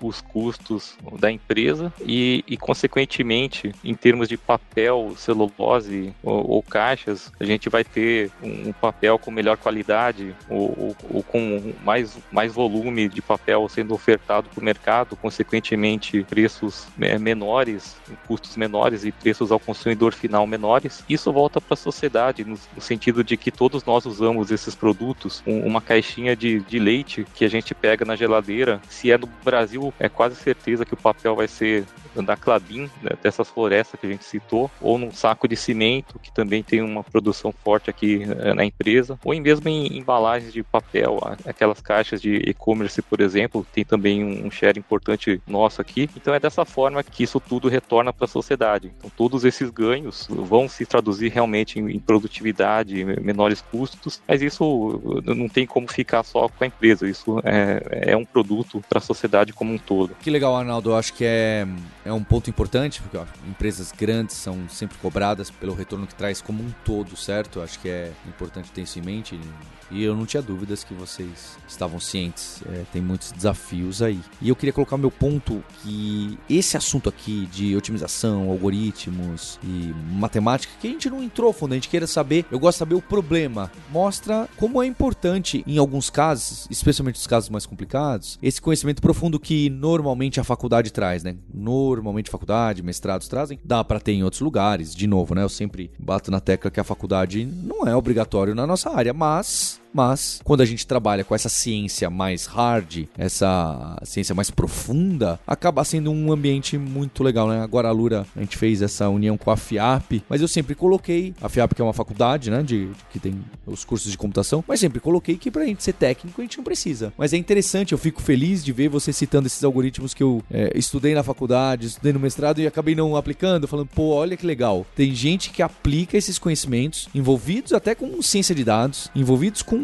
[0.00, 7.32] os custos da empresa e, e consequentemente, em termos de papel, celulose ou, ou caixas,
[7.38, 12.52] a gente vai ter um, papel com melhor qualidade ou, ou, ou, com mais, mais
[12.52, 19.50] volume de papel sendo ofertado para o mercado, consequentemente, preços menores, custos menores e preços
[19.52, 21.04] ao consumidor final menores.
[21.08, 25.42] Isso volta para a sociedade, no, no, sentido de que todos nós usamos esses produtos.
[25.46, 29.26] Um, uma caixinha de, de leite que a gente pega na geladeira, se é no
[29.44, 34.06] Brasil, é quase certeza que o papel vai ser da Clabin, né, dessas florestas que
[34.06, 38.22] a gente citou, ou num saco de cimento, que também tem uma produção forte aqui
[38.40, 43.66] é, na empresa, ou mesmo em embalagens de papel, aquelas caixas de e-commerce, por exemplo,
[43.72, 46.08] tem também um share importante nosso aqui.
[46.16, 48.92] Então é dessa forma que isso tudo retorna para a sociedade.
[48.98, 55.48] Então todos esses ganhos vão se traduzir realmente em produtividade, menores custos, mas isso não
[55.48, 59.52] tem como ficar só com a empresa, isso é, é um produto para a sociedade
[59.52, 60.14] como um todo.
[60.20, 61.66] Que legal, Arnaldo, eu acho que é
[62.04, 66.40] é um ponto importante, porque ó, empresas grandes são sempre cobradas pelo retorno que traz
[66.40, 67.60] como um todo, certo?
[67.60, 69.40] Acho que é importante ter isso em mente.
[69.90, 72.62] E eu não tinha dúvidas que vocês estavam cientes.
[72.72, 74.20] É, tem muitos desafios aí.
[74.40, 80.72] E eu queria colocar meu ponto que esse assunto aqui de otimização, algoritmos e matemática,
[80.80, 83.02] que a gente não entrou fundo, a gente queira saber, eu gosto de saber o
[83.02, 83.70] problema.
[83.90, 89.38] Mostra como é importante, em alguns casos, especialmente os casos mais complicados, esse conhecimento profundo
[89.38, 91.36] que normalmente a faculdade traz, né?
[91.52, 94.94] Normalmente faculdade, mestrados trazem, dá para ter em outros lugares.
[94.94, 95.42] De novo, né?
[95.42, 99.79] Eu sempre bato na tecla que a faculdade não é obrigatório na nossa área, mas
[99.92, 105.84] mas quando a gente trabalha com essa ciência mais hard, essa ciência mais profunda, acaba
[105.84, 107.62] sendo um ambiente muito legal, né?
[107.62, 111.34] Agora a Lura, a gente fez essa união com a FIAP, mas eu sempre coloquei,
[111.40, 113.34] a FIAP que é uma faculdade, né, de, de que tem
[113.66, 116.64] os cursos de computação, mas sempre coloquei que pra gente ser técnico a gente não
[116.64, 117.12] precisa.
[117.16, 120.72] Mas é interessante, eu fico feliz de ver você citando esses algoritmos que eu é,
[120.74, 124.86] estudei na faculdade, estudei no mestrado e acabei não aplicando, falando, pô, olha que legal.
[124.94, 129.79] Tem gente que aplica esses conhecimentos, envolvidos até com ciência de dados, envolvidos com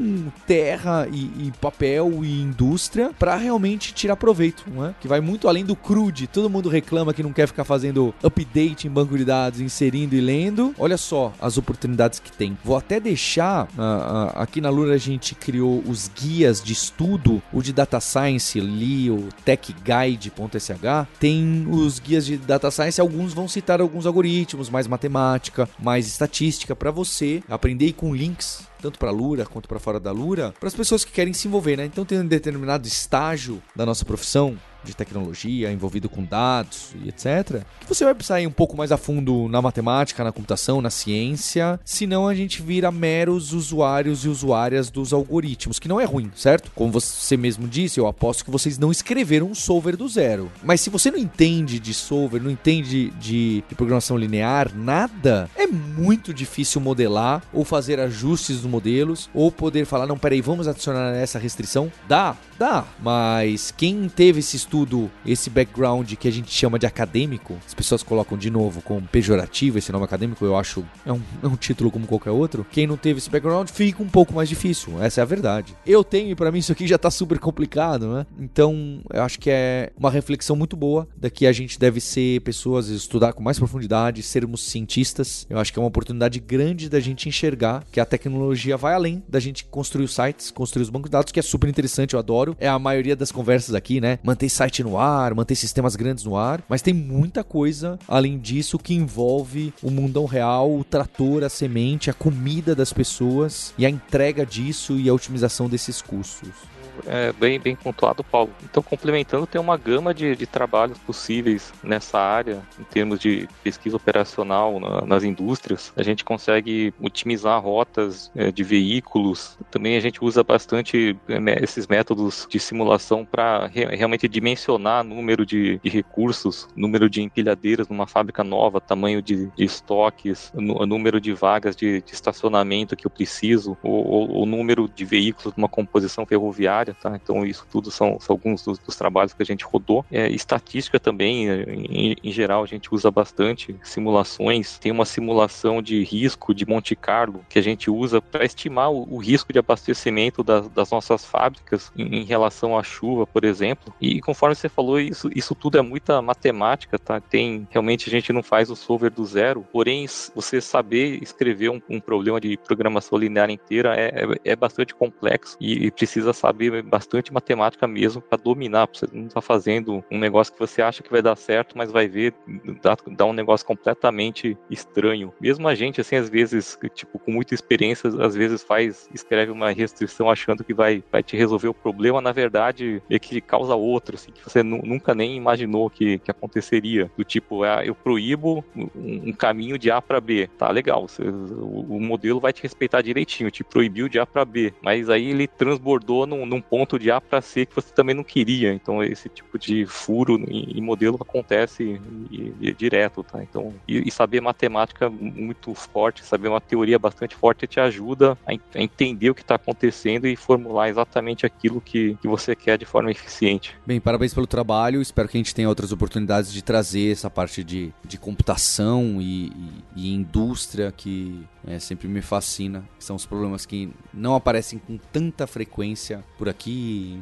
[0.46, 4.94] terra e, e papel e indústria para realmente tirar proveito, não é?
[5.00, 6.26] Que vai muito além do crude.
[6.26, 10.20] Todo mundo reclama que não quer ficar fazendo update em banco de dados, inserindo e
[10.20, 10.74] lendo.
[10.78, 12.56] Olha só as oportunidades que tem.
[12.64, 17.42] Vou até deixar uh, uh, aqui na Lura a gente criou os guias de estudo,
[17.52, 20.70] o de data science, li o techguide.sh,
[21.18, 26.74] tem os guias de data science, alguns vão citar alguns algoritmos, mais matemática, mais estatística
[26.74, 30.75] para você aprender com links tanto para Lura quanto para fora da Lura, para as
[30.75, 31.85] pessoas que querem se envolver, né?
[31.85, 37.62] Então tem um determinado estágio da nossa profissão de tecnologia, envolvido com dados e etc.,
[37.81, 40.90] que você vai precisar ir um pouco mais a fundo na matemática, na computação, na
[40.90, 46.31] ciência, senão a gente vira meros usuários e usuárias dos algoritmos, que não é ruim,
[46.35, 46.70] certo?
[46.75, 50.51] Como você mesmo disse, eu aposto que vocês não escreveram um solver do zero.
[50.62, 55.66] Mas se você não entende de solver, não entende de, de programação linear, nada, é
[55.66, 61.14] muito difícil modelar ou fazer ajustes nos modelos ou poder falar, não, peraí, vamos adicionar
[61.14, 61.90] essa restrição.
[62.09, 64.75] Dá, dá, mas quem teve esse estudo,
[65.24, 69.78] esse background que a gente chama de acadêmico, as pessoas colocam de novo como pejorativo
[69.78, 72.66] esse nome acadêmico, eu acho é um, é um título como qualquer outro.
[72.70, 75.74] Quem não teve esse background fica um pouco mais difícil, essa é a verdade.
[75.86, 78.26] Eu tenho e para mim isso aqui já tá super complicado, né?
[78.38, 82.88] Então, eu acho que é uma reflexão muito boa daqui a gente deve ser pessoas,
[82.88, 85.46] estudar com mais profundidade, sermos cientistas.
[85.48, 89.22] Eu acho que é uma oportunidade grande da gente enxergar que a tecnologia vai além
[89.28, 92.18] da gente construir os sites, construir os bancos de dados, que é super interessante, eu
[92.18, 92.57] adoro.
[92.59, 94.18] É a maioria das conversas aqui, né?
[94.22, 98.78] Manter site no ar, manter sistemas grandes no ar, mas tem muita coisa além disso
[98.78, 103.90] que envolve o mundão real, o trator, a semente, a comida das pessoas e a
[103.90, 106.76] entrega disso e a otimização desses custos
[107.07, 108.51] é, bem, bem pontuado, Paulo.
[108.62, 113.97] Então, complementando, tem uma gama de, de trabalhos possíveis nessa área, em termos de pesquisa
[113.97, 115.92] operacional na, nas indústrias.
[115.97, 119.59] A gente consegue otimizar rotas é, de veículos.
[119.70, 125.44] Também a gente usa bastante é, esses métodos de simulação para re, realmente dimensionar número
[125.44, 131.32] de, de, recursos, número de empilhadeiras numa fábrica nova, tamanho de, de estoques, número de
[131.32, 136.95] vagas de, de, estacionamento que eu preciso, o número de veículos numa composição ferroviária área,
[136.95, 137.18] tá?
[137.20, 140.05] Então isso tudo são, são alguns dos, dos, trabalhos que a gente rodou.
[140.11, 144.78] É, estatística também, é, em, em, geral, a gente usa bastante simulações.
[144.78, 149.14] Tem uma simulação de risco de Monte Carlo que a gente usa para estimar o,
[149.14, 153.93] o, risco de abastecimento das, das nossas fábricas em, em, relação à chuva, por exemplo.
[154.01, 157.20] E conforme você falou, isso, isso tudo é muita matemática, tá?
[157.20, 161.80] Tem realmente a gente não faz o solver do zero, porém você saber escrever um,
[161.89, 166.76] um problema de programação linear inteira é, é, é bastante complexo e, e precisa saber
[166.83, 168.87] bastante matemática mesmo para dominar.
[168.87, 171.91] Pra você não tá fazendo um negócio que você acha que vai dar certo, mas
[171.91, 172.35] vai ver
[172.83, 175.33] dar, dar um negócio completamente estranho.
[175.41, 179.70] Mesmo a gente, assim, às vezes, tipo, com muita experiência, às vezes faz, escreve uma
[179.70, 184.16] restrição achando que vai, vai te resolver o problema, na verdade, é que causa outro,
[184.16, 187.11] assim, que você nunca nem imaginou que, que aconteceria.
[187.16, 190.49] Do tipo, é, eu proíbo um, um caminho de A para B.
[190.59, 191.09] Tá, legal.
[191.09, 194.72] Você, o, o, modelo vai te respeitar direitinho, te proibiu de A para B.
[194.83, 198.24] Mas aí ele transbordou num, num ponto de A para C que você também não
[198.24, 198.72] queria.
[198.72, 202.00] Então esse tipo de furo em, modelo acontece
[202.30, 203.42] e, e, direto, tá?
[203.42, 208.52] Então e, e, saber matemática muito forte, saber uma teoria bastante forte te ajuda a,
[208.52, 212.84] a entender o que está acontecendo e formular exatamente aquilo que, que você quer de
[212.84, 213.74] forma eficiente.
[213.86, 215.02] Bem, parabéns pelo trabalho.
[215.02, 219.52] Espero que a gente tenha outras oportunidades de trazer essa parte de, de computação e,
[219.94, 222.84] e indústria que é, sempre me fascina.
[222.98, 226.55] São os problemas que não aparecem com tanta frequência por aqui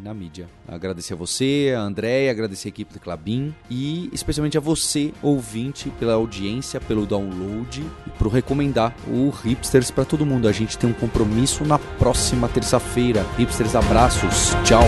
[0.03, 0.49] na mídia.
[0.67, 5.91] Agradecer a você, a Andréia, agradecer a equipe do Clabin e especialmente a você, ouvinte,
[5.99, 10.49] pela audiência, pelo download e por recomendar o Hipsters para todo mundo.
[10.49, 13.25] A gente tem um compromisso na próxima terça-feira.
[13.37, 14.85] Hipsters, abraços, tchau!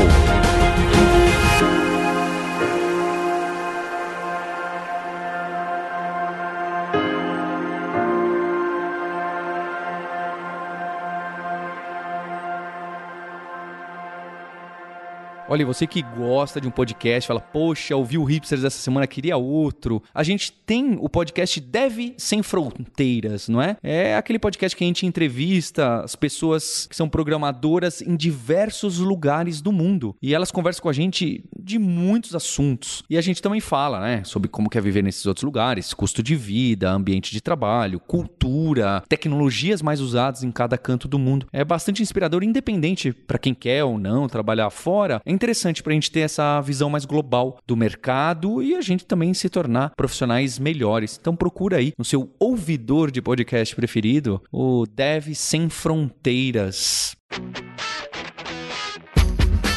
[15.48, 19.36] Olha, você que gosta de um podcast, fala, poxa, ouvi o Hipsters essa semana, queria
[19.36, 20.02] outro.
[20.12, 23.76] A gente tem o podcast Deve Sem Fronteiras, não é?
[23.80, 29.60] É aquele podcast que a gente entrevista as pessoas que são programadoras em diversos lugares
[29.60, 30.16] do mundo.
[30.20, 33.04] E elas conversam com a gente de muitos assuntos.
[33.08, 36.34] E a gente também fala, né, sobre como quer viver nesses outros lugares, custo de
[36.34, 41.46] vida, ambiente de trabalho, cultura, tecnologias mais usadas em cada canto do mundo.
[41.52, 45.22] É bastante inspirador, independente para quem quer ou não trabalhar fora.
[45.24, 49.04] É interessante para a gente ter essa visão mais global do mercado e a gente
[49.04, 51.16] também se tornar profissionais melhores.
[51.20, 57.14] Então procura aí no seu ouvidor de podcast preferido o Dev Sem Fronteiras.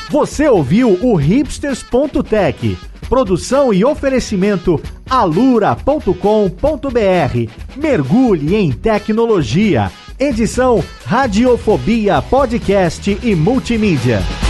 [0.09, 6.09] Você ouviu o hipsters.tech, produção e oferecimento alura.com.br.
[7.75, 9.91] Mergulhe em tecnologia.
[10.17, 14.48] Edição Radiofobia Podcast e Multimídia.